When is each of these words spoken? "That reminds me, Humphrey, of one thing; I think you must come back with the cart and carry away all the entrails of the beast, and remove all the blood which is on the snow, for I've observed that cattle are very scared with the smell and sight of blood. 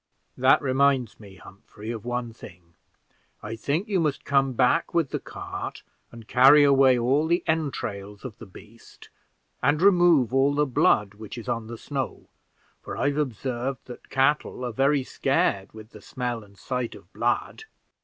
"That 0.35 0.59
reminds 0.63 1.19
me, 1.19 1.35
Humphrey, 1.35 1.91
of 1.91 2.05
one 2.05 2.33
thing; 2.33 2.73
I 3.43 3.55
think 3.55 3.87
you 3.87 3.99
must 3.99 4.25
come 4.25 4.53
back 4.53 4.95
with 4.95 5.11
the 5.11 5.19
cart 5.19 5.83
and 6.11 6.27
carry 6.27 6.63
away 6.63 6.97
all 6.97 7.27
the 7.27 7.43
entrails 7.45 8.25
of 8.25 8.39
the 8.39 8.47
beast, 8.47 9.09
and 9.61 9.79
remove 9.79 10.33
all 10.33 10.55
the 10.55 10.65
blood 10.65 11.13
which 11.13 11.37
is 11.37 11.47
on 11.47 11.67
the 11.67 11.77
snow, 11.77 12.29
for 12.81 12.97
I've 12.97 13.17
observed 13.17 13.85
that 13.85 14.09
cattle 14.09 14.65
are 14.65 14.73
very 14.73 15.03
scared 15.03 15.71
with 15.71 15.91
the 15.91 16.01
smell 16.01 16.43
and 16.43 16.57
sight 16.57 16.95
of 16.95 17.13
blood. 17.13 17.65